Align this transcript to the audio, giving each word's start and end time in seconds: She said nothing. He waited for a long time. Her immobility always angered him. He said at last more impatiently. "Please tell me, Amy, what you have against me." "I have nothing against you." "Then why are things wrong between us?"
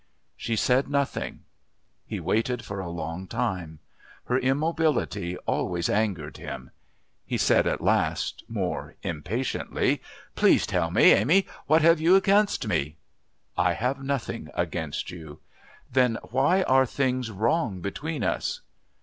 She 0.35 0.55
said 0.55 0.89
nothing. 0.89 1.41
He 2.07 2.19
waited 2.19 2.65
for 2.65 2.79
a 2.79 2.89
long 2.89 3.27
time. 3.27 3.77
Her 4.25 4.39
immobility 4.39 5.37
always 5.45 5.89
angered 5.91 6.37
him. 6.37 6.71
He 7.23 7.37
said 7.37 7.67
at 7.67 7.81
last 7.83 8.43
more 8.47 8.95
impatiently. 9.03 10.01
"Please 10.33 10.65
tell 10.65 10.89
me, 10.89 11.11
Amy, 11.11 11.45
what 11.67 11.83
you 11.99 12.13
have 12.13 12.17
against 12.23 12.65
me." 12.67 12.97
"I 13.55 13.73
have 13.73 14.01
nothing 14.03 14.49
against 14.55 15.11
you." 15.11 15.39
"Then 15.91 16.17
why 16.31 16.63
are 16.63 16.87
things 16.87 17.29
wrong 17.29 17.79
between 17.79 18.23
us?" 18.23 18.61